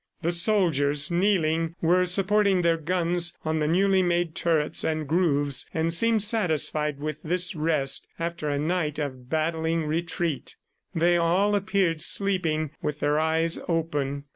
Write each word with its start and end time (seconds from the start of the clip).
The 0.23 0.31
soldiers, 0.31 1.11
kneeling, 1.11 1.75
were 1.79 2.05
supporting 2.05 2.63
their 2.63 2.75
guns 2.75 3.37
on 3.45 3.59
the 3.59 3.67
newly 3.67 4.01
made 4.01 4.33
turrets 4.33 4.83
and 4.83 5.07
grooves, 5.07 5.67
and 5.75 5.93
seemed 5.93 6.23
satisfied 6.23 6.99
with 6.99 7.21
this 7.21 7.53
rest 7.55 8.07
after 8.17 8.49
a 8.49 8.57
night 8.57 8.97
of 8.97 9.29
battling 9.29 9.83
retreat. 9.85 10.55
They 10.95 11.17
all 11.17 11.53
appeared 11.53 12.01
sleeping 12.01 12.71
with 12.81 12.99
their 12.99 13.19
eyes 13.19 13.59
open. 13.69 14.23